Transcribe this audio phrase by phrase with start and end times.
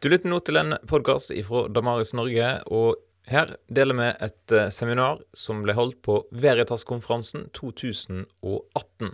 [0.00, 2.96] Du lytter nå til en podkast fra Damaris Norge, og
[3.28, 9.10] her deler vi et eh, seminar som ble holdt på Veritas-konferansen 2018.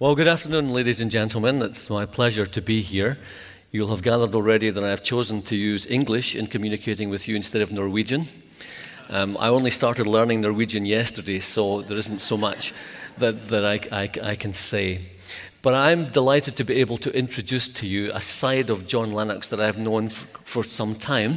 [0.00, 1.60] Well, good afternoon, ladies and gentlemen.
[1.60, 3.18] It's my pleasure to be here.
[3.72, 7.36] You'll have gathered already that I have chosen to use English in communicating with you
[7.36, 8.26] instead of Norwegian.
[9.10, 12.72] Um, I only started learning Norwegian yesterday, so there isn't so much
[13.18, 15.00] that, that I, I, I can say.
[15.62, 19.48] But I'm delighted to be able to introduce to you a side of John Lennox
[19.48, 21.34] that I've known for, for some time.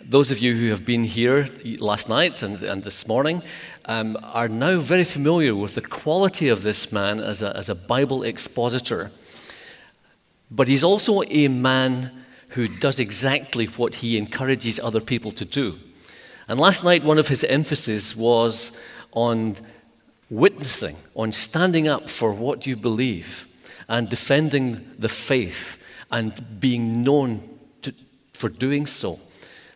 [0.00, 1.46] Those of you who have been here
[1.78, 3.42] last night and, and this morning
[3.84, 7.74] um, are now very familiar with the quality of this man as a, as a
[7.74, 9.10] Bible expositor.
[10.50, 15.74] But he's also a man who does exactly what he encourages other people to do.
[16.48, 18.82] And last night, one of his emphases was
[19.12, 19.56] on
[20.30, 23.48] witnessing, on standing up for what you believe
[23.90, 27.42] and defending the faith and being known
[27.82, 27.92] to,
[28.32, 29.18] for doing so.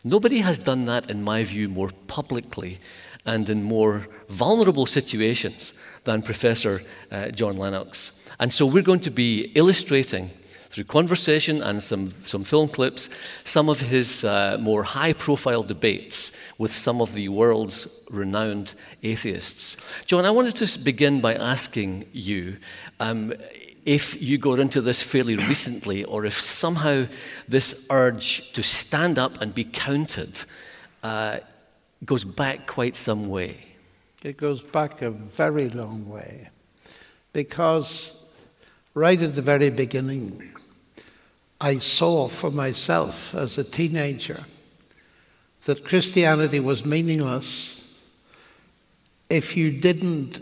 [0.05, 2.79] Nobody has done that, in my view, more publicly
[3.27, 8.29] and in more vulnerable situations than Professor uh, John Lennox.
[8.39, 10.31] And so we're going to be illustrating
[10.75, 13.09] through conversation and some, some film clips
[13.45, 19.77] some of his uh, more high profile debates with some of the world's renowned atheists.
[20.05, 22.59] John, I wanted to begin by asking you
[23.01, 23.33] um,
[23.85, 27.07] if you got into this fairly recently, or if somehow
[27.47, 30.45] this urge to stand up and be counted
[31.03, 31.39] uh,
[32.05, 33.59] goes back quite some way.
[34.23, 36.49] It goes back a very long way.
[37.33, 38.25] Because
[38.95, 40.55] right at the very beginning,
[41.61, 44.45] I saw for myself as a teenager
[45.67, 48.03] that Christianity was meaningless
[49.29, 50.41] if you didn't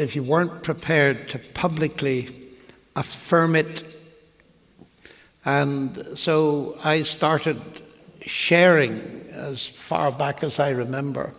[0.00, 2.30] if you weren't prepared to publicly
[2.96, 3.84] affirm it.
[5.44, 7.60] And so I started
[8.24, 9.00] sharing
[9.32, 11.32] as far back as I remember,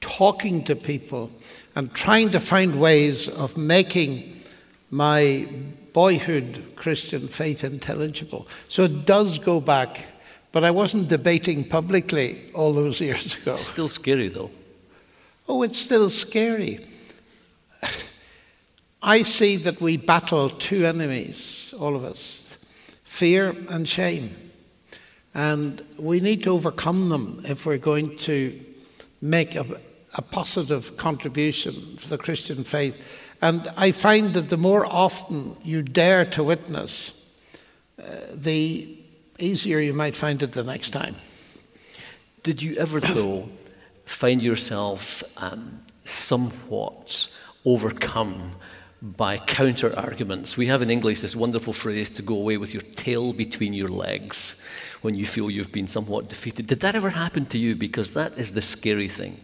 [0.00, 1.30] talking to people
[1.74, 4.32] and trying to find ways of making
[4.90, 5.46] my
[5.92, 8.46] boyhood Christian faith intelligible.
[8.68, 10.06] So it does go back,
[10.52, 13.54] but I wasn't debating publicly all those years ago.
[13.54, 14.50] Still scary though.
[15.48, 16.86] Oh, it's still scary.
[19.02, 22.44] I see that we battle two enemies, all of us
[23.04, 24.30] fear and shame.
[25.34, 28.58] And we need to overcome them if we're going to
[29.20, 29.64] make a,
[30.16, 33.36] a positive contribution to the Christian faith.
[33.40, 37.40] And I find that the more often you dare to witness,
[37.98, 38.98] uh, the
[39.38, 41.14] easier you might find it the next time.
[42.42, 43.48] Did you ever, though,
[44.04, 47.36] find yourself um, somewhat
[47.68, 48.52] overcome
[49.00, 50.56] by counter arguments.
[50.56, 53.88] We have in English this wonderful phrase to go away with your tail between your
[53.88, 54.66] legs
[55.02, 56.66] when you feel you've been somewhat defeated.
[56.66, 57.76] Did that ever happen to you?
[57.76, 59.38] Because that is the scary thing.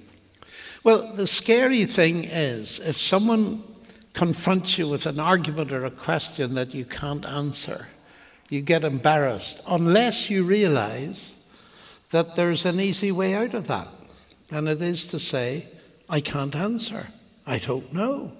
[0.82, 3.62] Well, the scary thing is if someone
[4.12, 7.88] confronts you with an argument or a question that you can't answer,
[8.48, 11.32] you get embarrassed unless you realize
[12.10, 13.88] that there's an easy way out of that.
[14.50, 15.66] And it is to say,
[16.08, 17.06] I can't answer.
[17.46, 18.32] I don't know.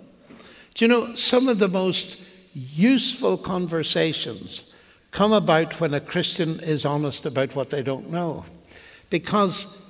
[0.74, 2.22] Do you know, some of the most
[2.54, 4.74] useful conversations
[5.14, 8.44] come about when a Christian is honest about what they don't know.
[9.10, 9.80] Because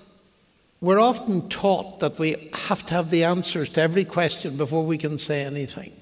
[0.82, 4.98] we're often taught that we have to have the answers to every question before we
[4.98, 5.92] can say anything.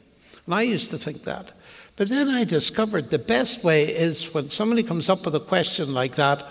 [0.46, 1.52] And I used to think that.
[1.94, 5.94] But then I discovered the best way is when somebody comes up with a question
[5.94, 6.42] like that,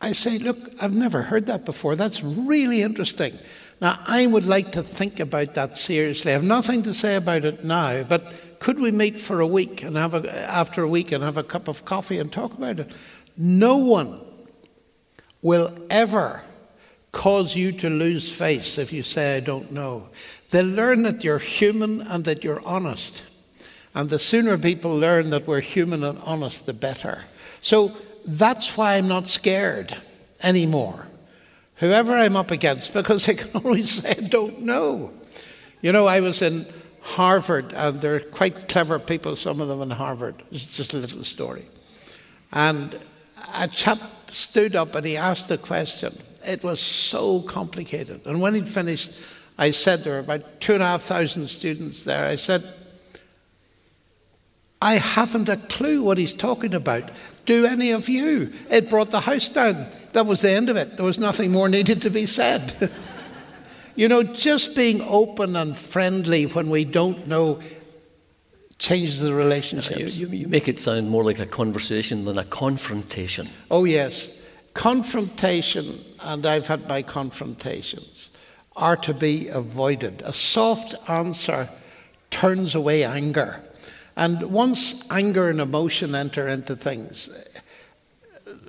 [0.00, 1.96] I say, Look, I've never heard that before.
[1.96, 3.32] That's really interesting.
[3.80, 6.30] Now, I would like to think about that seriously.
[6.30, 9.82] I have nothing to say about it now, but could we meet for a week
[9.82, 12.80] and have a, after a week and have a cup of coffee and talk about
[12.80, 12.94] it?
[13.36, 14.20] No one
[15.42, 16.42] will ever
[17.12, 20.08] cause you to lose face if you say, I don't know.
[20.50, 23.24] They'll learn that you're human and that you're honest.
[23.94, 27.22] And the sooner people learn that we're human and honest, the better.
[27.60, 27.92] So
[28.24, 29.96] that's why I'm not scared
[30.42, 31.06] anymore
[31.76, 35.12] whoever I'm up against because I can always say I don't know.
[35.82, 36.66] You know, I was in
[37.00, 40.42] Harvard, and they're quite clever people, some of them in Harvard.
[40.50, 41.66] It's just a little story.
[42.52, 42.98] And
[43.54, 43.98] a chap
[44.30, 46.16] stood up and he asked a question.
[46.46, 48.26] It was so complicated.
[48.26, 49.14] And when he'd finished,
[49.58, 52.26] I said there were about two and a half thousand students there.
[52.26, 52.64] I said,
[54.80, 57.10] I haven't a clue what he's talking about.
[57.44, 58.52] Do any of you?
[58.70, 59.86] It brought the house down.
[60.12, 60.96] That was the end of it.
[60.96, 62.90] There was nothing more needed to be said.
[63.96, 67.60] you know, just being open and friendly when we don't know
[68.78, 69.32] changes the
[69.96, 73.46] You, you, you make it sound more like a conversation than a confrontation.
[73.70, 74.40] Oh, yes.
[74.74, 78.30] Confrontation, and I've had my confrontations,
[78.76, 80.22] are to be avoided.
[80.22, 81.68] A soft answer
[82.30, 83.63] turns away anger.
[84.16, 87.28] And once anger and emotion enter into things,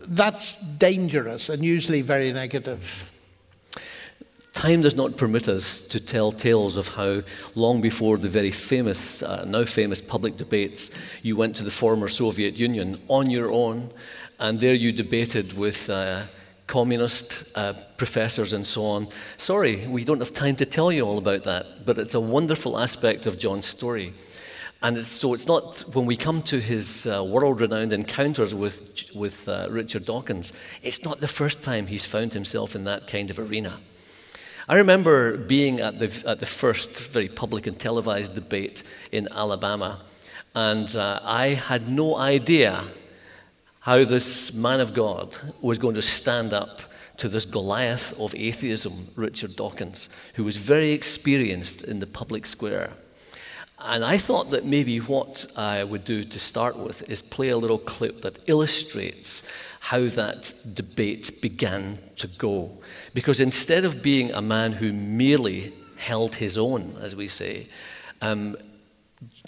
[0.07, 3.11] that's dangerous and usually very negative.
[4.53, 7.21] Time does not permit us to tell tales of how,
[7.55, 12.07] long before the very famous, uh, now famous public debates, you went to the former
[12.07, 13.91] Soviet Union on your own,
[14.39, 16.23] and there you debated with uh,
[16.67, 19.07] communist uh, professors and so on.
[19.37, 22.79] Sorry, we don't have time to tell you all about that, but it's a wonderful
[22.79, 24.13] aspect of John's story.
[24.81, 29.47] And so it's not when we come to his uh, world renowned encounters with, with
[29.49, 33.39] uh, Richard Dawkins, it's not the first time he's found himself in that kind of
[33.39, 33.79] arena.
[34.67, 40.01] I remember being at the, at the first very public and televised debate in Alabama,
[40.55, 42.83] and uh, I had no idea
[43.81, 46.81] how this man of God was going to stand up
[47.17, 52.91] to this Goliath of atheism, Richard Dawkins, who was very experienced in the public square.
[53.79, 57.57] And I thought that maybe what I would do to start with is play a
[57.57, 62.71] little clip that illustrates how that debate began to go.
[63.13, 67.67] Because instead of being a man who merely held his own, as we say,
[68.21, 68.55] um,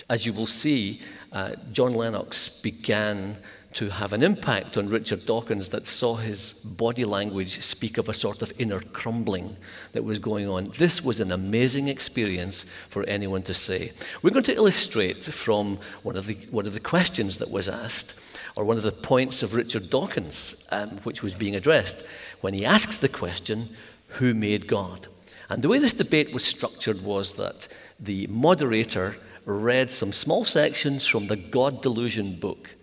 [0.09, 1.01] as you will see,
[1.31, 3.37] uh, John Lennox began
[3.77, 8.13] to have an impact on Richard Dawkins that saw his body language speak of a
[8.13, 9.55] sort of inner crumbling
[9.91, 10.71] that was going on.
[10.79, 13.91] This was an amazing experience for anyone to say.
[14.23, 18.39] We're going to illustrate from one of the, one of the questions that was asked
[18.55, 22.03] or one of the points of Richard Dawkins, um, which was being addressed,
[22.41, 23.69] when he asks the question,
[24.13, 25.07] Who made God?
[25.49, 27.67] And the way this debate was structured was that
[27.99, 32.73] the moderator read some small sections from the God Delusion book,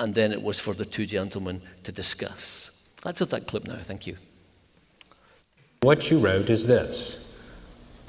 [0.00, 2.90] and then it was for the two gentlemen to discuss.
[3.04, 3.76] That's at that clip now.
[3.76, 4.16] Thank you.
[5.82, 7.40] What you wrote is this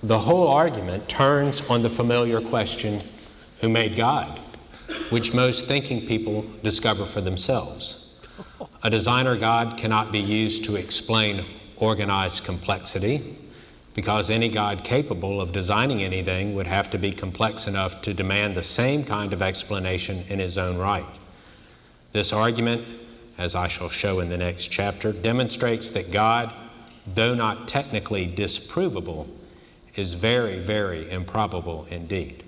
[0.01, 2.99] The whole argument turns on the familiar question
[3.61, 4.39] who made God?
[5.09, 8.19] which most thinking people discover for themselves.
[8.83, 11.45] A designer God cannot be used to explain
[11.77, 13.37] organized complexity,
[13.93, 18.55] because any God capable of designing anything would have to be complex enough to demand
[18.55, 21.05] the same kind of explanation in his own right.
[22.11, 22.83] This argument,
[23.37, 26.53] as I shall show in the next chapter, demonstrates that God,
[27.15, 29.27] though not technically disprovable,
[29.95, 32.43] is very, very improbable indeed.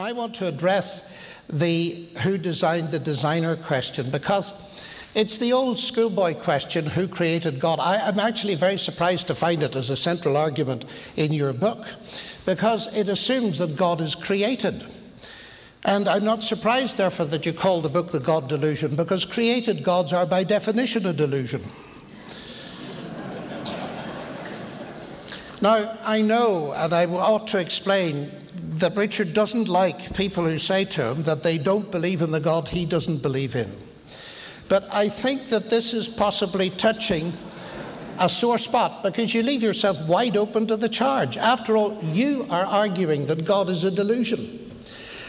[0.00, 6.34] I want to address the who designed the designer question because it's the old schoolboy
[6.34, 7.80] question who created God.
[7.80, 10.84] I, am actually very surprised to find it as a central argument
[11.16, 11.86] in your book
[12.46, 14.84] because it assumes that God is created.
[15.88, 19.82] And I'm not surprised, therefore, that you call the book The God Delusion because created
[19.82, 21.62] gods are by definition a delusion.
[25.62, 28.30] now, I know, and I ought to explain
[28.80, 32.40] that Richard doesn't like people who say to him that they don't believe in the
[32.40, 33.72] God he doesn't believe in.
[34.68, 37.32] But I think that this is possibly touching
[38.20, 41.38] a sore spot because you leave yourself wide open to the charge.
[41.38, 44.67] After all, you are arguing that God is a delusion.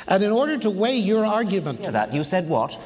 [0.09, 1.81] And in order to weigh your argument.
[1.81, 2.13] Yeah, that.
[2.13, 2.77] You said what?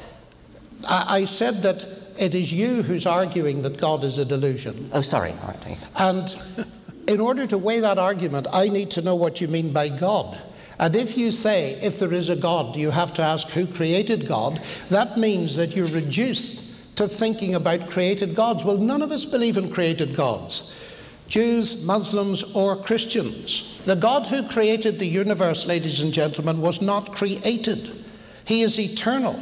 [0.88, 1.84] I, I said that
[2.18, 4.90] it is you who's arguing that God is a delusion.
[4.92, 5.32] Oh, sorry.
[5.44, 5.88] Right.
[5.98, 6.66] And
[7.08, 10.40] in order to weigh that argument, I need to know what you mean by God.
[10.78, 14.28] And if you say, if there is a God, you have to ask who created
[14.28, 18.64] God, that means that you're reduced to thinking about created gods.
[18.64, 20.83] Well, none of us believe in created gods
[21.28, 23.82] Jews, Muslims, or Christians.
[23.84, 27.90] The God who created the universe, ladies and gentlemen, was not created,
[28.46, 29.38] He is eternal.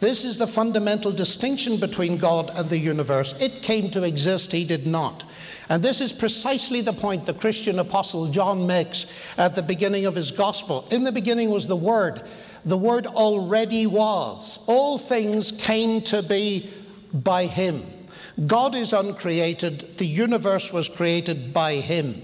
[0.00, 3.40] This is the fundamental distinction between God and the universe.
[3.40, 5.24] It came to exist, He did not.
[5.68, 10.14] And this is precisely the point the Christian apostle John makes at the beginning of
[10.14, 10.86] his gospel.
[10.90, 12.22] In the beginning was the Word.
[12.64, 14.64] The Word already was.
[14.68, 16.70] All things came to be
[17.12, 17.82] by Him.
[18.46, 22.14] God is uncreated, the universe was created by Him.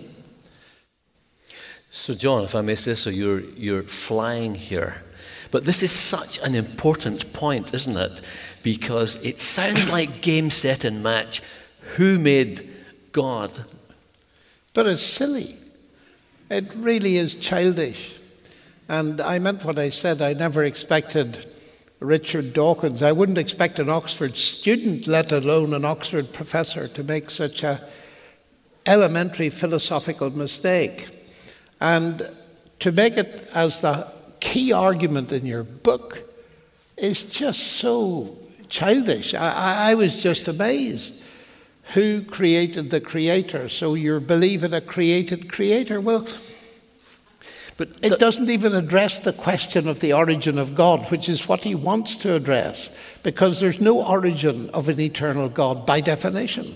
[1.90, 5.02] So, John, if I may say so, you're, you're flying here.
[5.50, 8.20] But this is such an important point, isn't it?
[8.62, 11.42] Because it sounds like game, set, and match.
[11.96, 12.78] Who made
[13.12, 13.52] God.
[14.74, 15.56] But it's silly.
[16.50, 18.16] It really is childish.
[18.88, 20.22] And I meant what I said.
[20.22, 21.46] I never expected
[22.00, 23.02] Richard Dawkins.
[23.02, 27.80] I wouldn't expect an Oxford student, let alone an Oxford professor, to make such a
[28.86, 31.08] elementary philosophical mistake.
[31.80, 32.22] And
[32.80, 36.22] to make it as the key argument in your book
[36.96, 38.36] is just so
[38.68, 39.34] childish.
[39.34, 41.22] I, I, was just amazed.
[41.94, 43.68] Who created the creator?
[43.68, 46.00] So you're believing a created creator?
[46.00, 46.26] Well,
[47.80, 51.64] but it doesn't even address the question of the origin of God, which is what
[51.64, 56.74] he wants to address, because there's no origin of an eternal God by definition.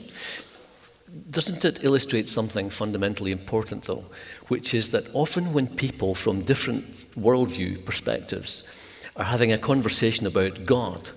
[1.30, 4.06] Doesn't it illustrate something fundamentally important, though,
[4.48, 10.64] which is that often when people from different worldview perspectives are having a conversation about
[10.64, 11.10] God,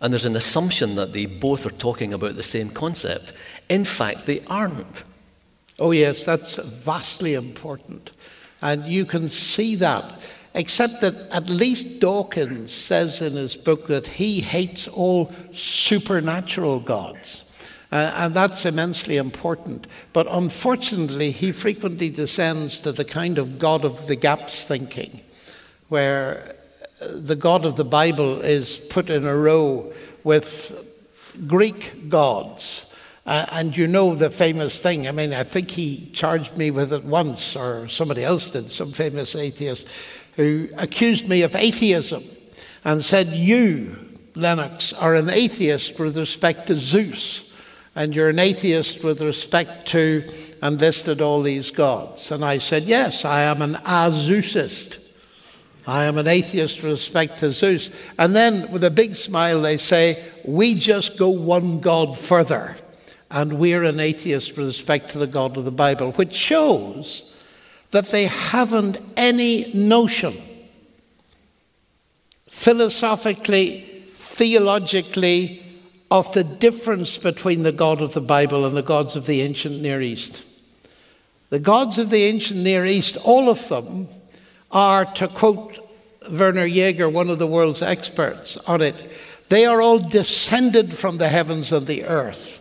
[0.00, 3.32] and there's an assumption that they both are talking about the same concept,
[3.68, 5.04] in fact, they aren't.
[5.78, 8.10] Oh, yes, that's vastly important.
[8.62, 10.20] And you can see that,
[10.54, 17.46] except that at least Dawkins says in his book that he hates all supernatural gods.
[17.92, 19.86] Uh, and that's immensely important.
[20.12, 25.20] But unfortunately, he frequently descends to the kind of God of the gaps thinking,
[25.88, 26.54] where
[27.00, 30.86] the God of the Bible is put in a row with
[31.46, 32.89] Greek gods
[33.26, 35.06] uh, and you know the famous thing.
[35.06, 38.90] I mean, I think he charged me with it once, or somebody else did, some
[38.90, 39.88] famous atheist,
[40.36, 42.22] who accused me of atheism
[42.84, 43.96] and said, You,
[44.36, 47.54] Lennox, are an atheist with respect to Zeus,
[47.94, 50.26] and you're an atheist with respect to,
[50.62, 52.32] and listed all these gods.
[52.32, 54.98] And I said, Yes, I am an Azeusist.
[55.86, 58.10] I am an atheist with respect to Zeus.
[58.18, 62.76] And then, with a big smile, they say, We just go one God further
[63.30, 67.36] and we're an atheist with respect to the God of the Bible, which shows
[67.92, 70.34] that they haven't any notion,
[72.48, 75.62] philosophically, theologically,
[76.10, 79.80] of the difference between the God of the Bible and the gods of the ancient
[79.80, 80.44] Near East.
[81.50, 84.08] The gods of the ancient Near East, all of them,
[84.72, 85.78] are, to quote
[86.32, 89.08] Werner Jaeger, one of the world's experts on it,
[89.48, 92.59] they are all descended from the heavens and the earth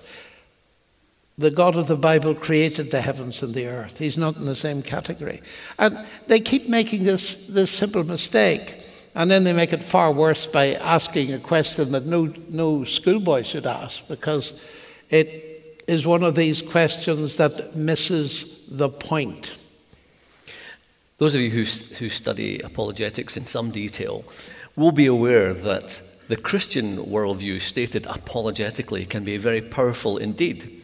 [1.39, 3.97] the God of the Bible created the heavens and the earth.
[3.97, 5.39] He's not in the same category.
[5.79, 8.75] And they keep making this, this simple mistake.
[9.15, 13.43] And then they make it far worse by asking a question that no, no schoolboy
[13.43, 14.69] should ask because
[15.09, 19.57] it is one of these questions that misses the point.
[21.19, 24.25] Those of you who, who study apologetics in some detail
[24.75, 30.78] will be aware that the Christian worldview stated apologetically can be very powerful indeed.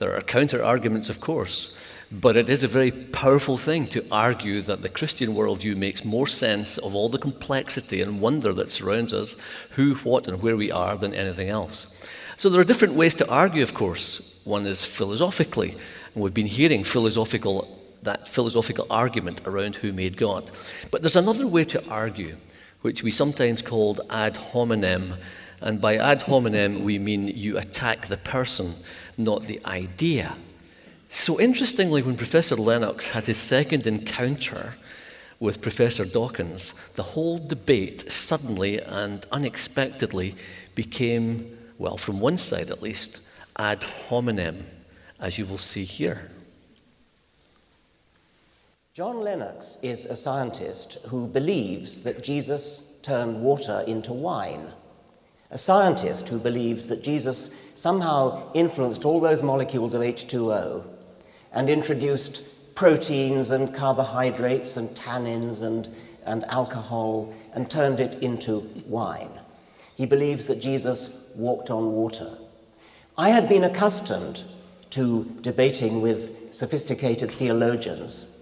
[0.00, 1.78] There are counter arguments, of course,
[2.10, 6.26] but it is a very powerful thing to argue that the Christian worldview makes more
[6.26, 9.36] sense of all the complexity and wonder that surrounds us,
[9.72, 12.08] who, what, and where we are, than anything else.
[12.38, 14.40] So there are different ways to argue, of course.
[14.46, 15.72] One is philosophically,
[16.14, 20.50] and we've been hearing philosophical, that philosophical argument around who made God.
[20.90, 22.36] But there's another way to argue,
[22.80, 25.12] which we sometimes called ad hominem.
[25.60, 28.72] And by ad hominem, we mean you attack the person
[29.18, 30.34] not the idea.
[31.08, 34.74] So, interestingly, when Professor Lennox had his second encounter
[35.38, 40.34] with Professor Dawkins, the whole debate suddenly and unexpectedly
[40.74, 44.64] became, well, from one side at least, ad hominem,
[45.18, 46.30] as you will see here.
[48.94, 54.72] John Lennox is a scientist who believes that Jesus turned water into wine
[55.50, 60.84] a scientist who believes that Jesus somehow influenced all those molecules of H2O
[61.52, 65.88] and introduced proteins and carbohydrates and tannins and,
[66.24, 69.30] and alcohol and turned it into wine.
[69.96, 72.30] He believes that Jesus walked on water.
[73.18, 74.44] I had been accustomed
[74.90, 78.39] to debating with sophisticated theologians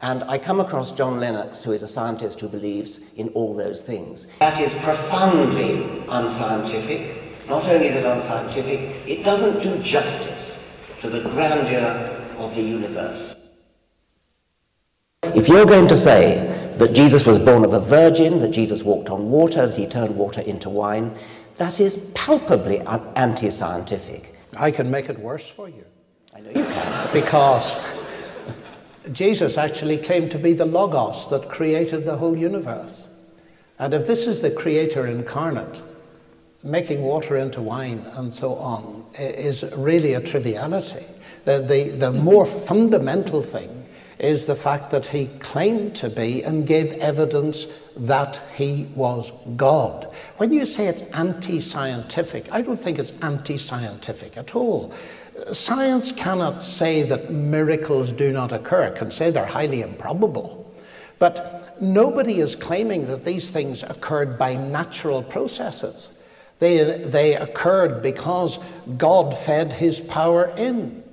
[0.00, 3.82] and I come across John Lennox, who is a scientist who believes in all those
[3.82, 4.26] things.
[4.38, 7.48] That is profoundly unscientific.
[7.48, 10.64] Not only is it unscientific, it doesn't do justice
[11.00, 13.34] to the grandeur of the universe.
[15.24, 19.10] If you're going to say that Jesus was born of a virgin, that Jesus walked
[19.10, 21.16] on water, that he turned water into wine,
[21.56, 24.36] that is palpably anti scientific.
[24.58, 25.84] I can make it worse for you.
[26.34, 27.12] I know you can.
[27.12, 27.97] Because
[29.12, 33.08] Jesus actually claimed to be the Logos that created the whole universe.
[33.78, 35.82] And if this is the Creator incarnate,
[36.64, 41.04] making water into wine and so on is really a triviality.
[41.44, 43.84] The, the, the more fundamental thing
[44.18, 50.12] is the fact that he claimed to be and gave evidence that he was God.
[50.38, 54.92] When you say it's anti scientific, I don't think it's anti scientific at all.
[55.52, 60.64] Science cannot say that miracles do not occur, it can say they're highly improbable.
[61.18, 66.28] But nobody is claiming that these things occurred by natural processes.
[66.58, 68.58] They, they occurred because
[68.96, 71.04] God fed his power in.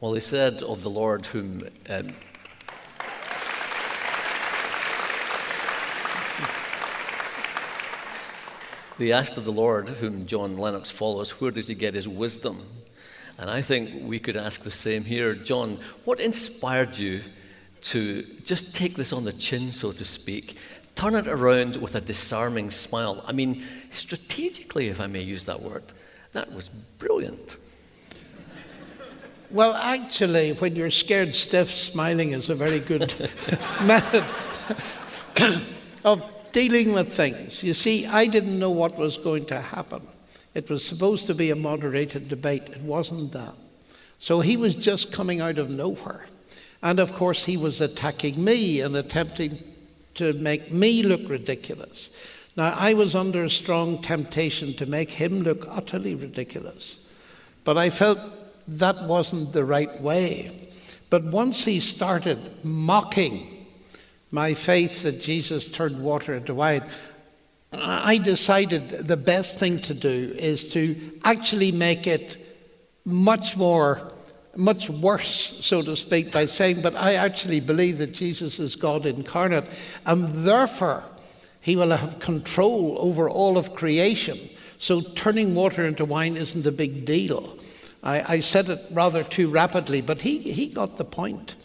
[0.00, 1.62] Well, they said of the Lord whom.
[1.88, 2.08] Um,
[8.98, 12.58] they asked of the Lord, whom John Lennox follows, where does he get his wisdom?
[13.38, 15.34] And I think we could ask the same here.
[15.34, 17.20] John, what inspired you
[17.82, 20.56] to just take this on the chin, so to speak,
[20.96, 23.22] turn it around with a disarming smile?
[23.26, 25.84] I mean, strategically, if I may use that word,
[26.32, 27.56] that was brilliant.
[29.50, 33.14] Well, actually, when you're scared stiff, smiling is a very good
[33.82, 34.24] method
[36.04, 37.62] of dealing with things.
[37.62, 40.02] You see, I didn't know what was going to happen.
[40.58, 43.54] It was supposed to be a moderated debate, it wasn't that.
[44.18, 46.26] So he was just coming out of nowhere.
[46.82, 49.56] And of course, he was attacking me and attempting
[50.14, 52.10] to make me look ridiculous.
[52.56, 57.06] Now, I was under a strong temptation to make him look utterly ridiculous.
[57.62, 58.18] But I felt
[58.66, 60.70] that wasn't the right way.
[61.08, 63.46] But once he started mocking
[64.32, 66.82] my faith that Jesus turned water into wine,
[67.72, 72.36] I decided the best thing to do is to actually make it
[73.04, 74.12] much more,
[74.56, 79.04] much worse, so to speak, by saying, But I actually believe that Jesus is God
[79.04, 81.04] incarnate, and therefore
[81.60, 84.38] he will have control over all of creation.
[84.78, 87.58] So turning water into wine isn't a big deal.
[88.02, 91.56] I, I said it rather too rapidly, but he, he got the point.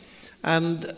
[0.44, 0.92] And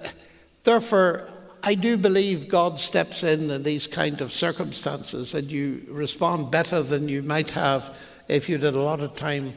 [0.64, 1.30] therefore,
[1.68, 6.84] I do believe God steps in in these kind of circumstances and you respond better
[6.84, 7.90] than you might have
[8.28, 9.52] if you did a lot of time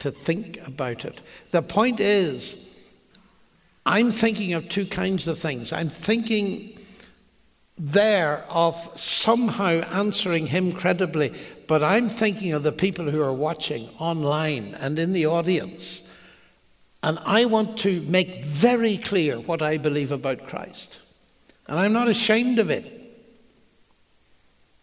[0.00, 1.22] to think about it.
[1.52, 2.68] The point is,
[3.86, 5.72] I'm thinking of two kinds of things.
[5.72, 6.76] I'm thinking
[7.76, 11.32] there of somehow answering him credibly,
[11.68, 16.12] but I'm thinking of the people who are watching online and in the audience.
[17.04, 21.01] And I want to make very clear what I believe about Christ.
[21.68, 22.98] And I'm not ashamed of it.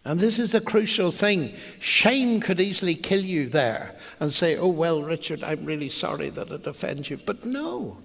[0.05, 1.51] And this is a crucial thing.
[1.79, 6.51] Shame could easily kill you there and say, oh, well, Richard, I'm really sorry that
[6.51, 7.17] it offends you.
[7.17, 7.97] But no,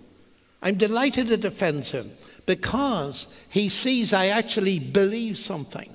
[0.63, 2.11] I'm delighted it offends him
[2.47, 5.89] because he sees I actually believe something.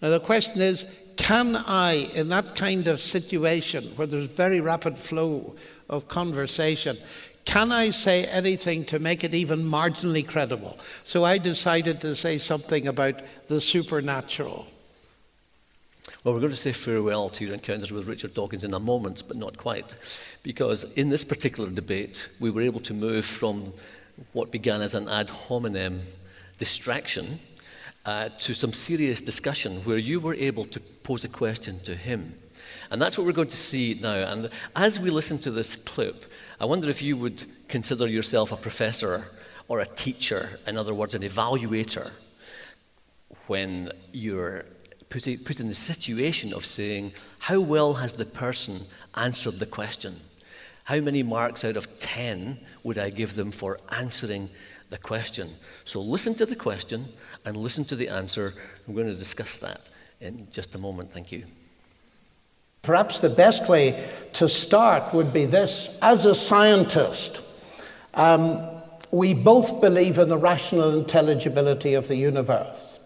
[0.00, 4.98] Now, the question is can I, in that kind of situation where there's very rapid
[4.98, 5.54] flow
[5.88, 6.96] of conversation,
[7.44, 10.78] can I say anything to make it even marginally credible?
[11.04, 14.66] So I decided to say something about the supernatural.
[16.24, 19.24] Well, we're going to say farewell to your encounters with Richard Dawkins in a moment,
[19.26, 19.96] but not quite.
[20.44, 23.72] Because in this particular debate, we were able to move from
[24.32, 26.00] what began as an ad hominem
[26.58, 27.26] distraction
[28.06, 32.34] uh, to some serious discussion where you were able to pose a question to him.
[32.92, 34.30] And that's what we're going to see now.
[34.30, 36.26] And as we listen to this clip,
[36.60, 39.24] I wonder if you would consider yourself a professor
[39.66, 42.10] or a teacher, in other words, an evaluator,
[43.46, 44.66] when you're
[45.08, 48.76] put in the situation of saying, How well has the person
[49.14, 50.14] answered the question?
[50.84, 54.50] How many marks out of 10 would I give them for answering
[54.90, 55.48] the question?
[55.86, 57.06] So listen to the question
[57.46, 58.52] and listen to the answer.
[58.86, 59.80] I'm going to discuss that
[60.20, 61.10] in just a moment.
[61.10, 61.44] Thank you.
[62.82, 67.40] Perhaps the best way to start would be this as a scientist,
[68.14, 68.60] um,
[69.12, 72.98] we both believe in the rational intelligibility of the universe.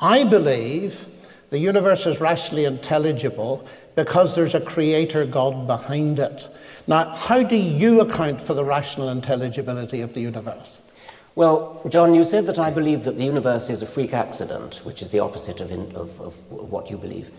[0.00, 1.04] I believe
[1.50, 6.48] the universe is rationally intelligible because there's a creator God behind it.
[6.86, 10.80] Now, how do you account for the rational intelligibility of the universe?
[11.34, 15.02] Well, John, you said that I believe that the universe is a freak accident, which
[15.02, 17.30] is the opposite of, in, of, of what you believe.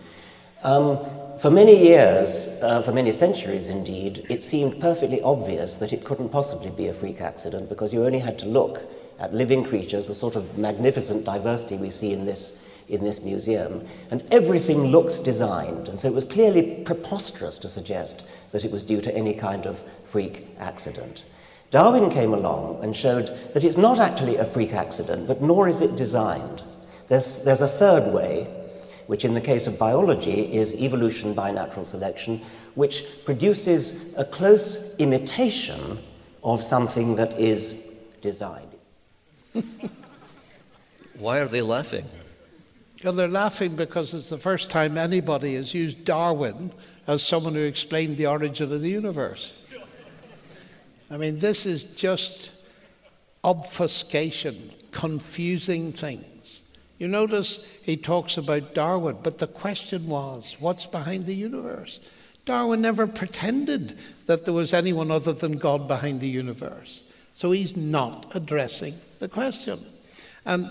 [0.64, 0.98] Um,
[1.38, 6.28] for many years, uh, for many centuries indeed, it seemed perfectly obvious that it couldn't
[6.28, 8.84] possibly be a freak accident because you only had to look
[9.18, 13.84] at living creatures, the sort of magnificent diversity we see in this, in this museum,
[14.12, 15.88] and everything looked designed.
[15.88, 19.66] And so it was clearly preposterous to suggest that it was due to any kind
[19.66, 21.24] of freak accident.
[21.70, 25.82] Darwin came along and showed that it's not actually a freak accident, but nor is
[25.82, 26.62] it designed.
[27.08, 28.46] There's, there's a third way,
[29.06, 32.40] which in the case of biology is evolution by natural selection,
[32.74, 35.98] which produces a close imitation
[36.42, 38.68] of something that is designed.
[41.18, 42.06] Why are they laughing?
[43.04, 46.72] Well, they're laughing because it's the first time anybody has used Darwin
[47.06, 49.56] as someone who explained the origin of the universe.
[51.10, 52.52] I mean, this is just
[53.44, 56.24] obfuscation confusing things.
[57.02, 61.98] You notice he talks about Darwin, but the question was, what's behind the universe?
[62.44, 67.02] Darwin never pretended that there was anyone other than God behind the universe.
[67.34, 69.80] So he's not addressing the question.
[70.46, 70.70] And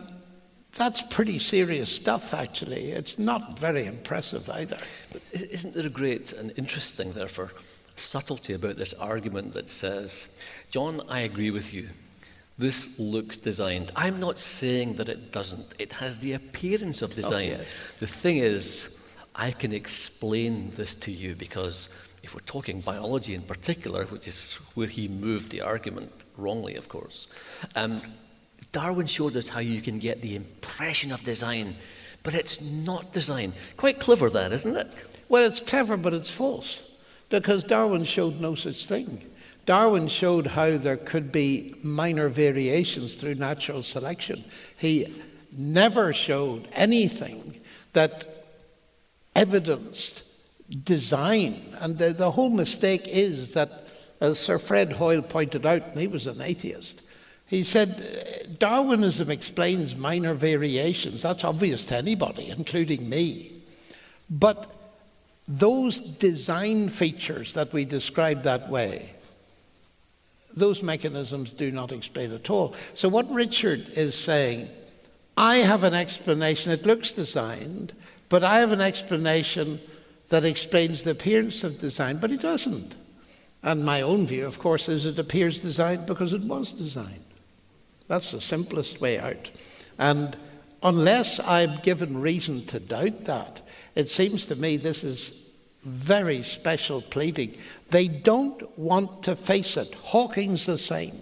[0.77, 2.93] that's pretty serious stuff, actually.
[2.93, 4.77] It's not very impressive either.
[5.11, 7.51] But isn't there a great and interesting, therefore,
[7.97, 11.89] subtlety about this argument that says, John, I agree with you.
[12.57, 13.91] This looks designed.
[13.95, 15.73] I'm not saying that it doesn't.
[15.79, 17.53] It has the appearance of design.
[17.53, 17.67] Oh, yes.
[17.99, 23.41] The thing is, I can explain this to you because if we're talking biology in
[23.41, 27.27] particular, which is where he moved the argument wrongly, of course,
[27.75, 28.01] um,
[28.71, 31.75] Darwin showed us how you can get the impression of design,
[32.23, 33.53] but it's not design.
[33.77, 34.95] Quite clever, that, isn't it?
[35.29, 36.91] Well, it's clever, but it's false
[37.29, 39.23] because Darwin showed no such thing.
[39.65, 44.43] Darwin showed how there could be minor variations through natural selection.
[44.77, 45.13] He
[45.51, 47.59] never showed anything
[47.93, 48.25] that
[49.35, 50.27] evidenced
[50.83, 51.61] design.
[51.79, 53.69] And the, the whole mistake is that,
[54.19, 57.07] as Sir Fred Hoyle pointed out, and he was an atheist,
[57.47, 61.21] he said Darwinism explains minor variations.
[61.23, 63.61] That's obvious to anybody, including me.
[64.29, 64.73] But
[65.47, 69.11] those design features that we describe that way,
[70.55, 72.75] those mechanisms do not explain at all.
[72.93, 74.67] So, what Richard is saying,
[75.37, 77.93] I have an explanation, it looks designed,
[78.29, 79.79] but I have an explanation
[80.29, 82.95] that explains the appearance of design, but it doesn't.
[83.63, 87.23] And my own view, of course, is it appears designed because it was designed.
[88.07, 89.51] That's the simplest way out.
[89.99, 90.35] And
[90.83, 93.61] unless I'm given reason to doubt that,
[93.95, 95.50] it seems to me this is
[95.83, 97.55] very special pleading.
[97.89, 99.93] They don't want to face it.
[99.95, 101.15] Hawking's the same.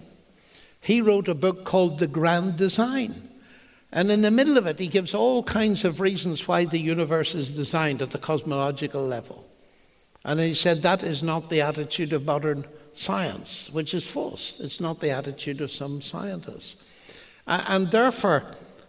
[0.80, 3.14] He wrote a book called The Grand Design.
[3.92, 7.34] And in the middle of it, he gives all kinds of reasons why the universe
[7.34, 9.46] is designed at the cosmological level.
[10.24, 14.60] And he said that is not the attitude of modern science, which is false.
[14.60, 16.76] It's not the attitude of some scientists.
[17.46, 18.44] And therefore,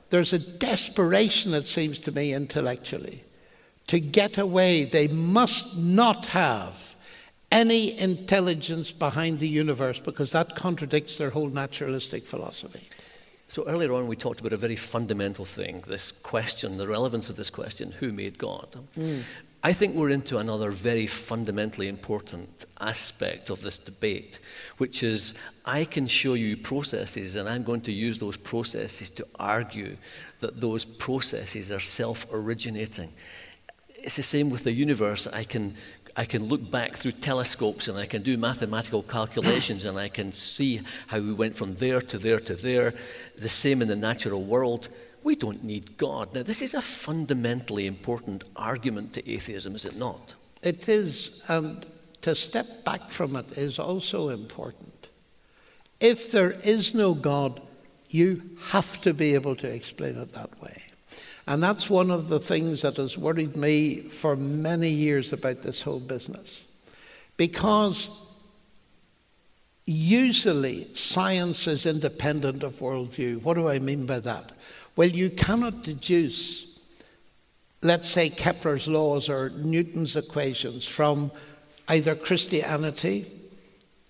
[0.10, 3.24] there's a desperation, it seems to me, intellectually,
[3.92, 4.86] to get away.
[4.86, 6.96] They must not have
[7.52, 12.88] any intelligence behind the universe because that contradicts their whole naturalistic philosophy.
[13.50, 17.36] So earlier on, we talked about a very fundamental thing this question, the relevance of
[17.36, 18.70] this question who made God?
[18.98, 19.24] Mm.
[19.62, 24.40] I think we're into another very fundamentally important aspect of this debate,
[24.78, 29.26] which is I can show you processes, and I'm going to use those processes to
[29.38, 29.98] argue
[30.40, 33.10] that those processes are self originating.
[34.04, 35.28] It's the same with the universe.
[35.28, 35.76] I can
[36.18, 40.32] I can look back through telescopes and I can do mathematical calculations and I can
[40.34, 42.94] see how we went from there to there to there.
[43.38, 44.90] The same in the natural world.
[45.24, 46.34] We don't need God.
[46.34, 50.34] Now, this is a fundamentally important argument to atheism, is it not?
[50.64, 51.86] It is, and
[52.22, 55.10] to step back from it is also important.
[56.00, 57.62] If there is no God,
[58.10, 60.82] you have to be able to explain it that way.
[61.48, 65.82] And that's one of the things that has worried me for many years about this
[65.82, 66.68] whole business.
[67.38, 68.28] Because
[69.86, 73.42] usually science is independent of worldview.
[73.42, 74.52] What do I mean by that?
[74.96, 76.80] Well, you cannot deduce,
[77.82, 81.32] let's say, Kepler's laws or Newton's equations from
[81.90, 83.26] either Christianity,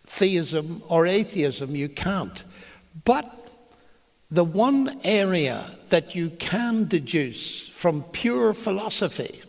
[0.05, 1.75] theism, or atheism.
[1.75, 2.43] You can't.
[3.05, 3.40] But
[4.31, 9.41] the one area that you can deduce from pure philosophy,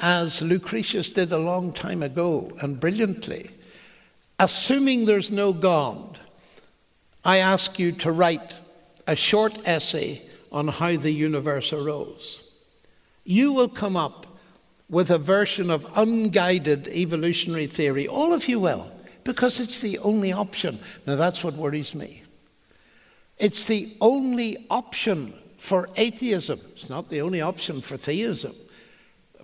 [0.00, 3.50] as Lucretius did a long time ago and brilliantly,
[4.38, 6.18] assuming there's no God,
[7.24, 8.58] I ask you to write
[9.06, 12.52] a short essay on how the universe arose.
[13.24, 14.26] You will come up
[14.90, 18.06] with a version of unguided evolutionary theory.
[18.06, 18.90] All of you will,
[19.24, 20.78] because it's the only option.
[21.06, 22.22] Now, that's what worries me.
[23.38, 26.60] It's the only option for atheism.
[26.72, 28.54] It's not the only option for theism.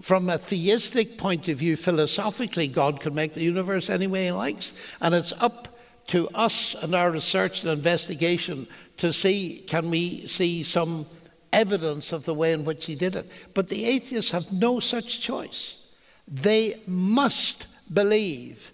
[0.01, 4.33] From a theistic point of view, philosophically, God can make the universe any way he
[4.33, 4.75] likes.
[5.01, 5.69] And it's up
[6.09, 8.67] to us and our research and investigation
[8.99, 11.07] to see can we see some
[11.53, 13.31] evidence of the way in which he did it.
[13.55, 15.95] But the atheists have no such choice.
[16.27, 18.73] They must believe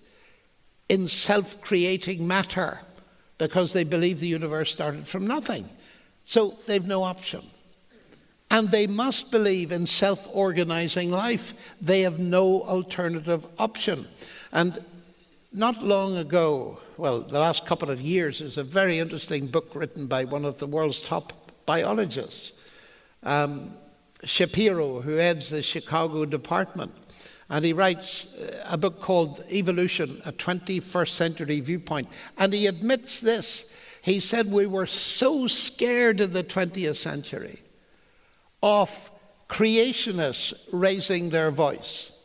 [0.89, 2.81] in self creating matter
[3.41, 5.67] because they believe the universe started from nothing.
[6.25, 7.41] So they've no option.
[8.51, 11.55] And they must believe in self organizing life.
[11.81, 14.07] They have no alternative option.
[14.53, 14.79] And
[15.55, 20.07] not long ago, well, the last couple of years, there's a very interesting book written
[20.07, 21.33] by one of the world's top
[21.65, 22.61] biologists.
[23.23, 23.73] Um,
[24.23, 26.93] Shapiro, who heads the Chicago department,
[27.51, 32.09] and he writes uh, a book called Evolution, a 21st Century Viewpoint.
[32.39, 33.77] And he admits this.
[34.03, 37.59] He said, We were so scared in the 20th century
[38.63, 39.11] of
[39.49, 42.17] creationists raising their voice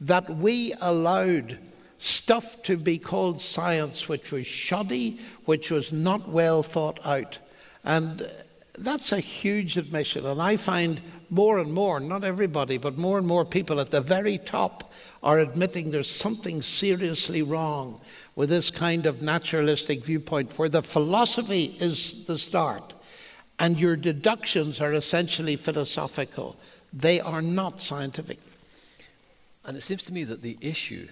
[0.00, 1.58] that we allowed
[1.98, 7.40] stuff to be called science which was shoddy, which was not well thought out.
[7.82, 8.22] And
[8.78, 10.24] that's a huge admission.
[10.24, 14.00] And I find more and more, not everybody, but more and more people at the
[14.00, 18.00] very top are admitting there's something seriously wrong
[18.36, 22.94] with this kind of naturalistic viewpoint where the philosophy is the start
[23.58, 26.56] and your deductions are essentially philosophical.
[26.92, 28.38] They are not scientific.
[29.64, 31.08] And it seems to me that the issue,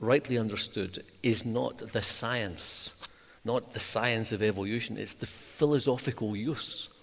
[0.00, 3.06] rightly understood, is not the science,
[3.44, 6.93] not the science of evolution, it's the philosophical use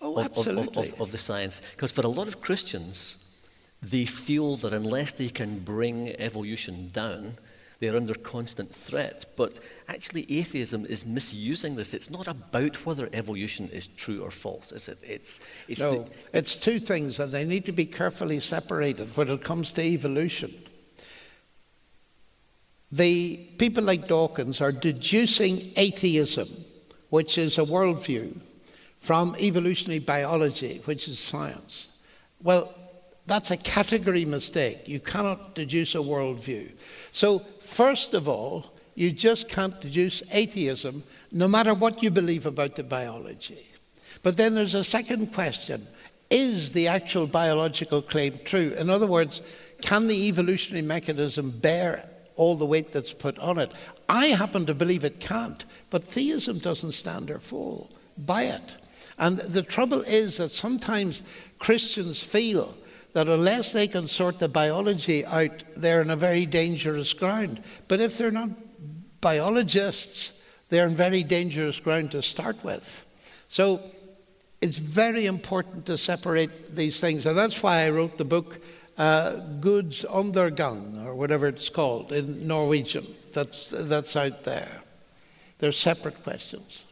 [0.00, 0.88] Oh, of, absolutely.
[0.88, 1.60] of, of, of the science.
[1.72, 3.30] Because for a lot of Christians,
[3.82, 7.36] they feel that unless they can bring evolution down,
[7.80, 9.24] they're under constant threat.
[9.36, 11.94] But actually, atheism is misusing this.
[11.94, 14.98] It's not about whether evolution is true or false, is it?
[15.02, 19.28] It's, it's no, the, it's two things, and they need to be carefully separated when
[19.28, 20.52] it comes to evolution.
[22.92, 26.48] The people like Dawkins are deducing atheism,
[27.08, 28.36] which is a worldview,
[29.00, 31.88] from evolutionary biology, which is science.
[32.42, 32.72] Well,
[33.26, 34.86] that's a category mistake.
[34.86, 36.70] You cannot deduce a worldview.
[37.10, 42.76] So, first of all, you just can't deduce atheism, no matter what you believe about
[42.76, 43.66] the biology.
[44.22, 45.86] But then there's a second question
[46.28, 48.74] Is the actual biological claim true?
[48.78, 49.42] In other words,
[49.80, 52.04] can the evolutionary mechanism bear
[52.36, 53.72] all the weight that's put on it?
[54.08, 58.76] I happen to believe it can't, but theism doesn't stand or fall by it.
[59.18, 61.22] And the trouble is that sometimes
[61.58, 62.74] Christians feel
[63.12, 67.62] that unless they can sort the biology out, they're in a very dangerous ground.
[67.88, 68.50] But if they're not
[69.20, 73.04] biologists, they're in very dangerous ground to start with.
[73.48, 73.80] So
[74.60, 77.26] it's very important to separate these things.
[77.26, 78.60] And that's why I wrote the book
[78.96, 83.06] uh, Guds Undergang, or whatever it's called in Norwegian.
[83.32, 84.82] That's, that's out there.
[85.58, 86.84] They're separate questions.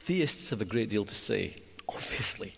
[0.00, 1.56] Theists have a great deal to say,
[1.88, 2.52] obviously,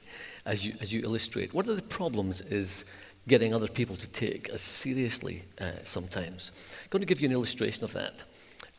[0.46, 1.52] as you, as you illustrate.
[1.52, 2.96] One of the problems is
[3.28, 6.52] getting other people to take as seriously uh, sometimes.
[6.82, 8.24] I'm going to give you an illustration of that.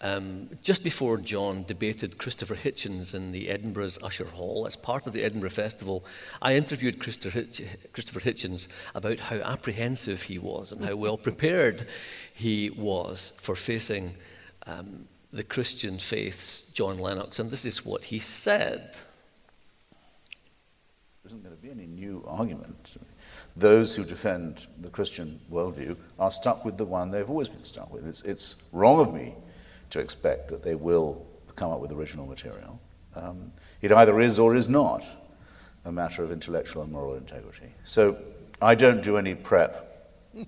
[0.01, 5.13] Um, just before John debated Christopher Hitchens in the Edinburgh's Usher Hall, as part of
[5.13, 6.03] the Edinburgh Festival,
[6.41, 7.61] I interviewed Christopher, Hitch-
[7.93, 11.87] Christopher Hitchens about how apprehensive he was and how well prepared
[12.33, 14.11] he was for facing
[14.67, 17.39] um, the Christian faith's John Lennox.
[17.39, 18.93] And this is what he said.
[21.23, 22.97] There isn't going to be any new argument.
[23.57, 27.91] Those who defend the Christian worldview are stuck with the one they've always been stuck
[27.91, 28.07] with.
[28.07, 29.33] It's, it's wrong of me
[29.89, 32.79] to expect that they will come up with original material.
[33.15, 35.03] Um, it either is or is not
[35.85, 37.71] a matter of intellectual and moral integrity.
[37.83, 38.17] So
[38.61, 40.11] I don't do any prep.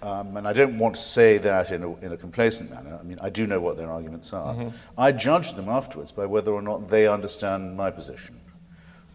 [0.00, 2.96] Um, and I don't want to say that in a, in a complacent manner.
[3.00, 4.54] I mean, I do know what their arguments are.
[4.54, 4.68] Mm-hmm.
[4.96, 8.38] I judge them afterwards by whether or not they understand my position,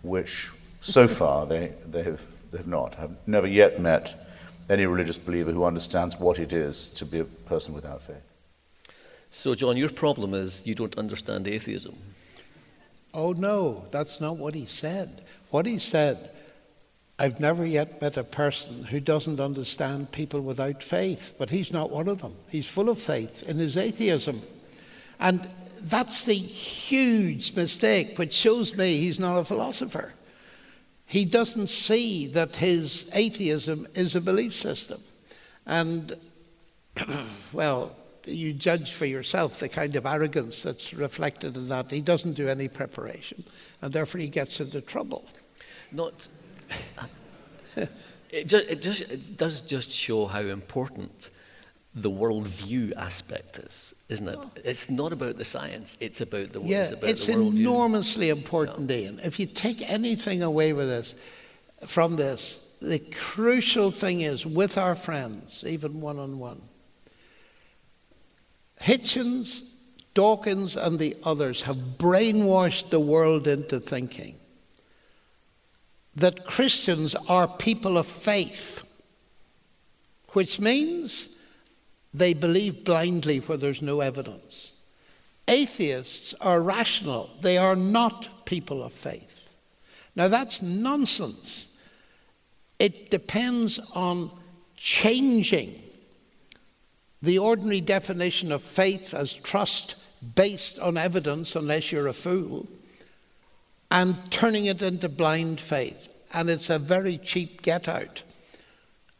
[0.02, 3.00] which so far they, they, have, they have not.
[3.00, 4.16] I've never yet met
[4.70, 8.24] any religious believer who understands what it is to be a person without faith.
[9.30, 11.96] So, John, your problem is you don't understand atheism.
[13.14, 15.22] Oh, no, that's not what he said.
[15.50, 16.32] What he said,
[17.24, 21.90] I've never yet met a person who doesn't understand people without faith, but he's not
[21.90, 22.36] one of them.
[22.50, 24.42] He's full of faith in his atheism.
[25.22, 25.48] And
[25.84, 30.12] that's the huge mistake, which shows me he's not a philosopher.
[31.06, 35.00] He doesn't see that his atheism is a belief system.
[35.66, 36.12] And,
[37.54, 41.90] well, you judge for yourself the kind of arrogance that's reflected in that.
[41.90, 43.46] He doesn't do any preparation,
[43.82, 45.24] and therefore he gets into trouble.
[45.94, 46.28] Not.
[48.32, 51.30] it, just, it, just, it does just show how important
[51.96, 54.38] the worldview aspect is, isn't it?
[54.40, 54.52] Oh.
[54.64, 57.60] It's not about the science, it's about the, Yeah, it's about it's the worldview.
[57.60, 59.20] enormously important, Ian.
[59.24, 61.16] If you take anything away with this,
[61.86, 66.62] from this, the crucial thing is with our friends, even one on one.
[68.82, 69.76] Hitchens,
[70.14, 74.36] Dawkins, and the others have brainwashed the world into thinking
[76.16, 78.84] that Christians are people of faith,
[80.30, 81.40] which means
[82.14, 84.74] they believe blindly where there's no evidence.
[85.48, 89.52] Atheists are rational, they are not people of faith.
[90.16, 91.82] Now, that's nonsense.
[92.80, 94.30] It depends on
[94.76, 95.82] changing
[97.22, 99.96] the ordinary definition of faith as trust
[100.36, 102.68] based on evidence, unless you're a fool,
[103.94, 106.12] and turning it into blind faith.
[106.34, 108.24] And it's a very cheap get out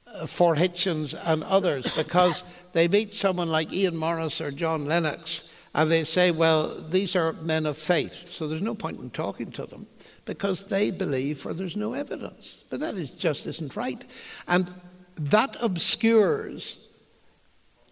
[0.08, 5.56] uh, for Hitchens and others because they meet someone like Ian Morris or John Lennox
[5.76, 9.52] and they say, well, these are men of faith, so there's no point in talking
[9.52, 9.86] to them
[10.26, 12.64] because they believe or there's no evidence.
[12.72, 14.04] But that is, just isn't right.
[14.48, 14.72] And
[15.16, 16.83] that obscures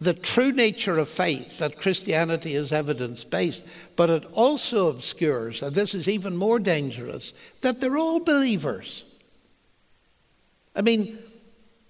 [0.02, 5.76] the true nature of faith that Christianity is evidence based, but it also obscures, and
[5.76, 9.06] this is even more dangerous, that they're all believers.
[10.76, 11.20] I mean,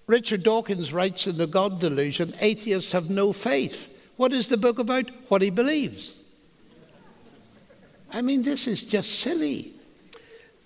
[0.06, 3.88] Richard Dawkins writes in The God Delusion atheists have no faith.
[4.18, 5.10] What is the book about?
[5.28, 6.22] What he believes.
[8.12, 9.72] I mean, this is just silly.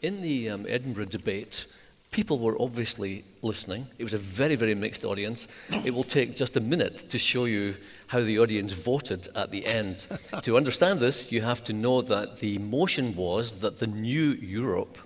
[0.02, 1.66] In the um, Edinburgh debate,
[2.10, 3.86] people were obviously listening.
[3.98, 5.48] It was a very, very mixed audience.
[5.84, 7.74] It will take just a minute to show you
[8.06, 10.06] how the audience voted at the end.
[10.42, 14.98] to understand this, you have to know that the motion was that the new Europe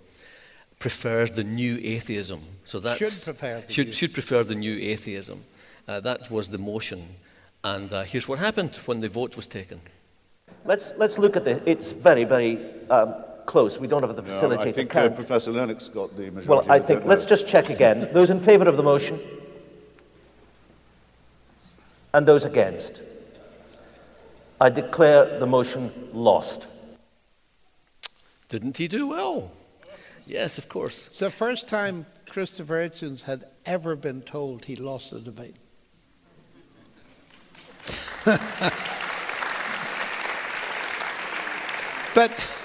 [0.78, 2.40] prefers the new atheism.
[2.64, 3.92] So that should prefer the should, new.
[3.92, 5.44] should prefer the new atheism.
[5.86, 7.02] Uh, that was the motion.
[7.62, 9.80] And uh, here's what happened when the vote was taken.
[10.64, 11.60] Let's, let's look at this.
[11.66, 12.58] It's very, very
[12.88, 13.14] um,
[13.50, 13.78] close.
[13.78, 15.12] We don't have the facility no, I think count.
[15.12, 16.48] Uh, Professor Lennox got the majority.
[16.48, 18.08] Well, I think let's just check again.
[18.12, 19.18] those in favour of the motion,
[22.14, 23.00] and those against.
[24.60, 26.68] I declare the motion lost.
[28.48, 29.50] Didn't he do well?
[30.26, 31.08] Yes, of course.
[31.08, 35.56] It's the first time Christopher Hitchens had ever been told he lost the debate.
[42.14, 42.59] but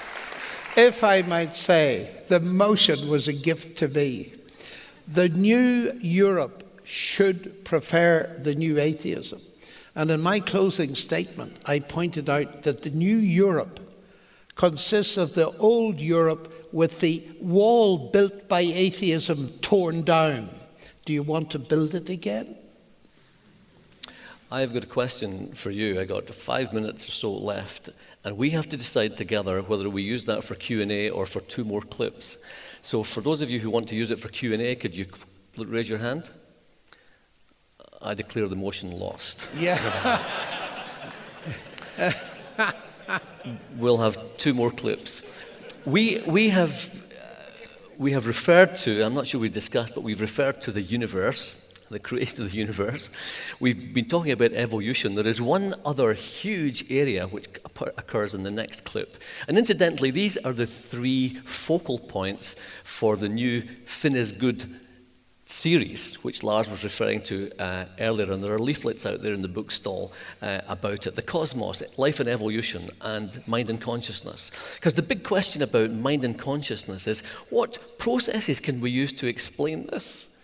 [0.76, 4.32] if I might say, the motion was a gift to me.
[5.08, 9.40] The new Europe should prefer the new atheism.
[9.94, 13.80] And in my closing statement, I pointed out that the new Europe
[14.54, 20.48] consists of the old Europe with the wall built by atheism torn down.
[21.04, 22.56] Do you want to build it again?
[24.50, 26.00] I've got a question for you.
[26.00, 27.90] I got five minutes or so left,
[28.26, 31.62] and we have to decide together whether we use that for Q&A or for two
[31.62, 32.44] more clips.
[32.82, 35.06] So for those of you who want to use it for Q&A, could you
[35.56, 36.32] raise your hand?
[38.02, 39.48] I declare the motion lost.
[39.56, 39.78] Yeah.
[43.76, 45.44] we'll have two more clips.
[45.84, 47.06] We, we, have,
[47.96, 51.65] we have referred to, I'm not sure we discussed, but we've referred to the universe
[51.90, 53.10] the creation of the universe.
[53.60, 55.14] We've been talking about evolution.
[55.14, 57.46] There is one other huge area which
[57.96, 59.16] occurs in the next clip.
[59.48, 64.64] And incidentally, these are the three focal points for the new Finn is Good
[65.46, 68.32] series, which Lars was referring to uh, earlier.
[68.32, 72.20] And there are leaflets out there in the bookstall uh, about it the cosmos, life
[72.20, 74.50] and evolution, and mind and consciousness.
[74.74, 77.20] Because the big question about mind and consciousness is
[77.50, 80.35] what processes can we use to explain this?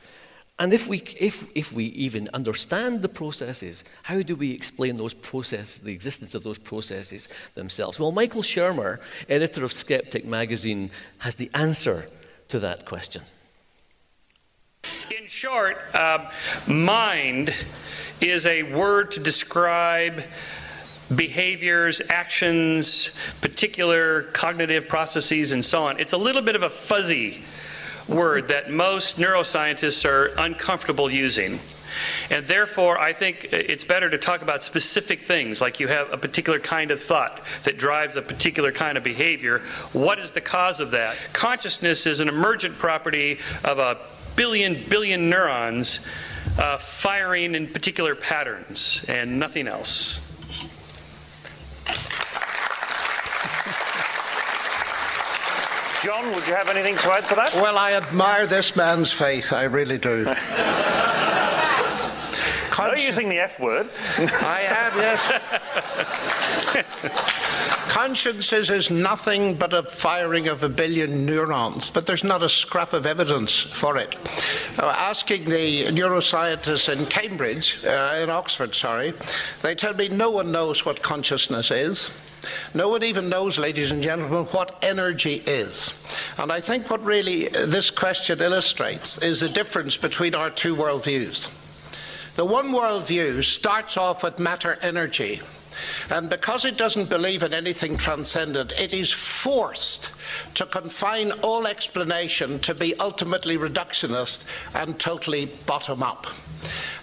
[0.62, 5.12] And if we, if, if we even understand the processes, how do we explain those
[5.12, 7.98] processes, the existence of those processes themselves?
[7.98, 12.06] Well, Michael Shermer, editor of Skeptic magazine, has the answer
[12.46, 13.22] to that question.
[15.10, 16.30] In short, uh,
[16.68, 17.52] mind
[18.20, 20.22] is a word to describe
[21.16, 25.98] behaviors, actions, particular cognitive processes, and so on.
[25.98, 27.42] It's a little bit of a fuzzy
[28.08, 31.58] word that most neuroscientists are uncomfortable using.
[32.30, 36.16] And therefore, I think it's better to talk about specific things, like you have a
[36.16, 39.58] particular kind of thought that drives a particular kind of behavior.
[39.92, 41.16] What is the cause of that?
[41.32, 43.98] Consciousness is an emergent property of a
[44.36, 46.08] billion, billion neurons
[46.58, 50.21] uh, firing in particular patterns and nothing else.
[56.02, 57.54] John, would you have anything to add to that?
[57.54, 59.52] Well, I admire this man's faith.
[59.52, 60.24] I really do.
[62.72, 63.88] Consci- no using the F word.
[64.18, 65.30] I am, yes.
[67.88, 72.94] Consciences is nothing but a firing of a billion neurons, but there's not a scrap
[72.94, 74.16] of evidence for it.
[74.80, 79.12] Uh, asking the neuroscientists in Cambridge, uh, in Oxford, sorry,
[79.60, 82.31] they tell me no one knows what consciousness is.
[82.74, 85.92] No one even knows, ladies and gentlemen, what energy is.
[86.38, 90.74] And I think what really uh, this question illustrates is the difference between our two
[90.74, 91.58] worldviews.
[92.36, 95.40] The one worldview starts off with matter energy
[96.10, 100.12] And because it doesn't believe in anything transcendent, it is forced
[100.54, 106.26] to confine all explanation to be ultimately reductionist and totally bottom up.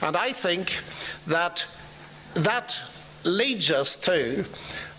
[0.02, 0.78] And I think
[1.28, 1.66] that
[2.36, 2.78] that
[3.24, 4.46] leads us to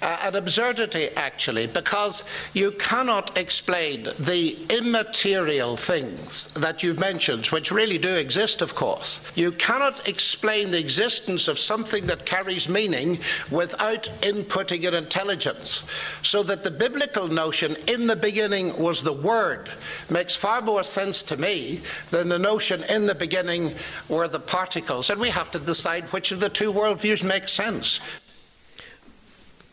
[0.02, 2.24] uh, an absurdity, actually, because
[2.54, 9.30] you cannot explain the immaterial things that you've mentioned, which really do exist, of course.
[9.36, 13.18] You cannot explain the existence of something that carries meaning
[13.50, 15.90] without inputting an intelligence.
[16.22, 19.70] So that the biblical notion, in the beginning was the Word,
[20.08, 21.80] makes far more sense to me
[22.10, 23.74] than the notion, in the beginning
[24.08, 25.10] were the particles.
[25.10, 28.00] And we have to decide which of the two worldviews makes sense.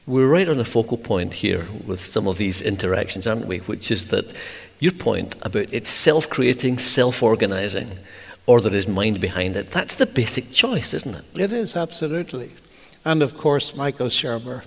[0.08, 3.58] We're right on a focal point here with some of these interactions, aren't we?
[3.58, 4.34] Which is that
[4.80, 7.90] your point about it's self creating, self organizing,
[8.46, 9.68] or there is mind behind it.
[9.68, 11.26] That's the basic choice, isn't it?
[11.38, 12.52] It is, absolutely.
[13.04, 14.66] And of course, Michael Shermer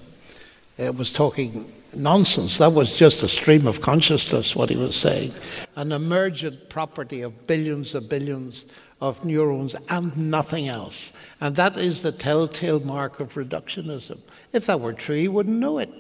[0.78, 2.59] uh, was talking nonsense.
[2.59, 5.32] That was just a stream of consciousness, what he was saying.
[5.76, 8.66] An emergent property of billions of billions
[9.01, 11.12] of neurons and nothing else.
[11.40, 14.20] And that is the telltale mark of reductionism.
[14.53, 15.90] If that were true, he wouldn't know it.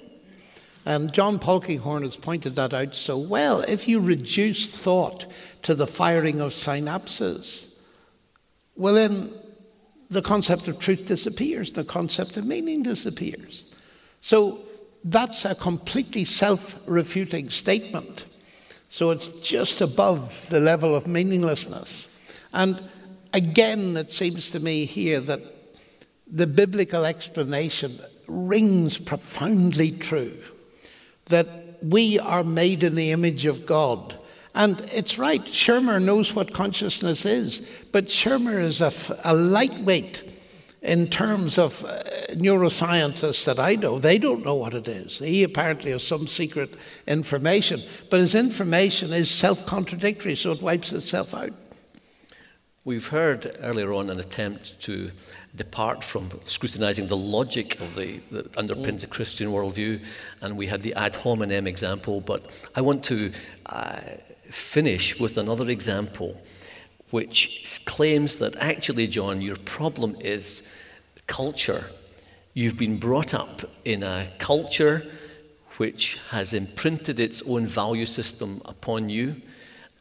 [0.86, 3.60] And John Polkinghorne has pointed that out so well.
[3.62, 5.26] If you reduce thought
[5.62, 7.74] to the firing of synapses,
[8.76, 9.30] well, then
[10.08, 13.66] the concept of truth disappears, the concept of meaning disappears.
[14.20, 14.60] So
[15.04, 18.26] that's a completely self refuting statement.
[18.88, 22.09] So it's just above the level of meaninglessness.
[22.52, 22.82] And
[23.32, 25.40] again, it seems to me here that
[26.30, 27.92] the biblical explanation
[28.26, 30.36] rings profoundly true
[31.26, 31.46] that
[31.82, 34.14] we are made in the image of God.
[34.54, 38.92] And it's right, Shermer knows what consciousness is, but Shermer is a,
[39.24, 40.24] a lightweight
[40.82, 41.88] in terms of uh,
[42.34, 43.98] neuroscientists that I know.
[43.98, 45.18] They don't know what it is.
[45.18, 46.74] He apparently has some secret
[47.06, 47.80] information,
[48.10, 51.52] but his information is self contradictory, so it wipes itself out.
[52.86, 55.10] We've heard earlier on an attempt to
[55.54, 60.02] depart from scrutinizing the logic of the that underpins the Christian worldview,
[60.40, 62.22] and we had the ad hominem example.
[62.22, 63.32] But I want to
[63.66, 64.00] uh,
[64.44, 66.40] finish with another example,
[67.10, 70.74] which claims that actually, John, your problem is
[71.26, 71.84] culture.
[72.54, 75.02] You've been brought up in a culture
[75.76, 79.36] which has imprinted its own value system upon you,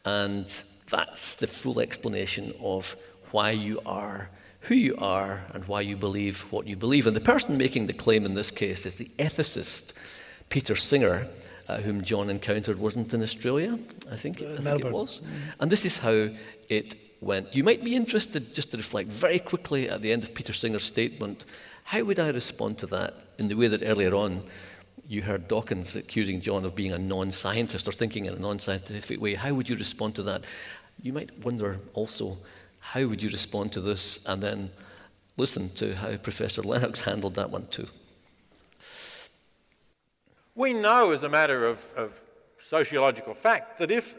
[0.06, 2.96] and that's the full explanation of
[3.30, 4.30] why you are
[4.62, 7.06] who you are and why you believe what you believe.
[7.06, 9.96] And the person making the claim in this case is the ethicist
[10.48, 11.26] Peter Singer,
[11.68, 13.78] uh, whom John encountered, wasn't in Australia,
[14.10, 15.22] I think, I think it was.
[15.60, 16.28] And this is how
[16.68, 17.54] it went.
[17.54, 20.84] You might be interested, just to reflect very quickly at the end of Peter Singer's
[20.84, 21.44] statement,
[21.84, 24.42] how would I respond to that in the way that earlier on
[25.08, 28.58] you heard Dawkins accusing John of being a non scientist or thinking in a non
[28.58, 29.34] scientific way?
[29.34, 30.44] How would you respond to that?
[31.02, 32.36] You might wonder also,
[32.80, 34.24] how would you respond to this?
[34.26, 34.70] And then
[35.36, 37.86] listen to how Professor Lennox handled that one too.
[40.54, 42.20] We know, as a matter of, of
[42.58, 44.14] sociological fact, that if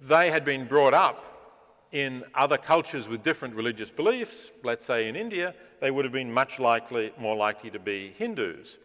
[0.00, 1.24] they had been brought up
[1.92, 6.32] in other cultures with different religious beliefs, let's say in India, they would have been
[6.32, 8.78] much likely, more likely to be Hindus.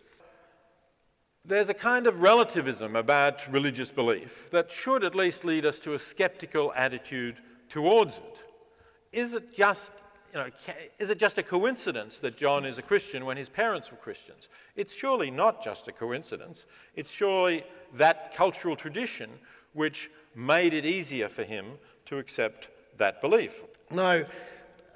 [1.43, 5.95] There's a kind of relativism about religious belief that should at least lead us to
[5.95, 7.37] a skeptical attitude
[7.67, 8.45] towards it.
[9.11, 9.91] Is it just,
[10.31, 10.49] you know,
[10.99, 14.49] is it just a coincidence that John is a Christian when his parents were Christians?
[14.75, 16.67] It's surely not just a coincidence.
[16.95, 17.63] It's surely
[17.95, 19.31] that cultural tradition
[19.73, 21.65] which made it easier for him
[22.05, 23.63] to accept that belief.
[23.89, 24.25] Now,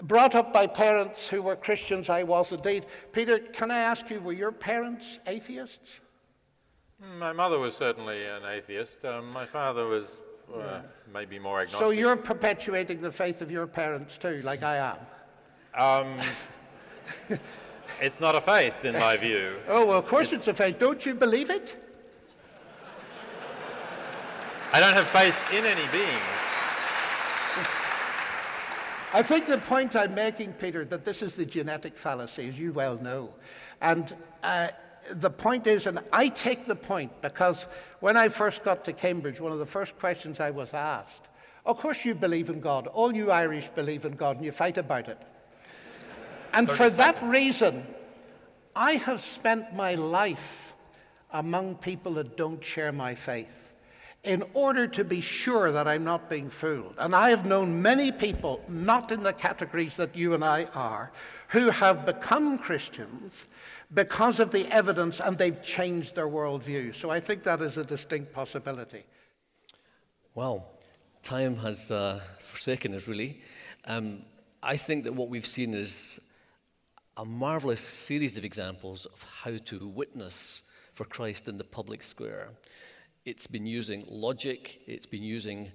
[0.04, 2.86] brought up by parents who were Christians, I was indeed.
[3.12, 6.02] Peter, can I ask you, were your parents atheists?
[7.20, 9.04] My mother was certainly an atheist.
[9.04, 10.22] Um, my father was
[10.54, 10.82] uh, yeah.
[11.14, 11.80] maybe more agnostic.
[11.80, 14.98] So you're perpetuating the faith of your parents too, like I am?
[15.78, 17.38] Um,
[18.02, 19.54] it's not a faith, in my view.
[19.68, 20.80] Oh, well, of course it's, it's a faith.
[20.80, 21.78] Don't you believe it?
[24.72, 26.22] I don't have faith in any being.
[29.14, 32.74] I think the point I'm making, Peter, that this is the genetic fallacy, as you
[32.74, 33.34] well know.
[33.82, 34.70] And uh,
[35.12, 37.68] the point is, and I take the point because
[38.00, 41.28] when I first got to Cambridge, one of the first questions I was asked,
[41.66, 42.88] of course you believe in God.
[42.88, 45.20] All you Irish believe in God and you fight about it.
[46.54, 46.98] And for seconds.
[46.98, 47.86] that reason,
[48.76, 50.74] I have spent my life
[51.32, 53.66] among people that don't share my faith.
[54.26, 56.96] in order to be sure that I'm not being fooled.
[56.98, 61.12] And I have known many people, not in the categories that you and I are,
[61.50, 63.46] who have become Christians
[63.94, 66.94] because of the evidence and they've changed their worldview.
[66.94, 69.04] So I think that is a distinct possibility.
[70.34, 70.66] Well,
[71.24, 73.42] time has uh, forsaken us, really.
[73.86, 74.24] Um,
[74.62, 76.32] I think that what we've seen is
[77.18, 82.50] a marvelous series of examples of how to witness for Christ in the public square.
[83.26, 85.72] It's been using logic, it's been using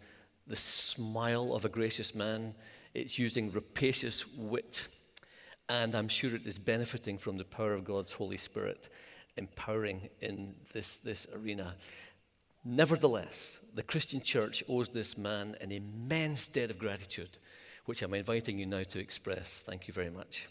[0.47, 2.55] the smile of a gracious man,
[2.95, 4.89] it's using rapacious wit,
[5.71, 8.89] and I'm sure it is benefiting from the power of God's Holy Spirit
[9.37, 11.77] empowering in this, this arena.
[12.65, 17.39] Nevertheless, the Christian church owes this man an immense debt of gratitude,
[17.85, 19.63] which I'm inviting you now to express.
[19.65, 20.49] Thank you very much.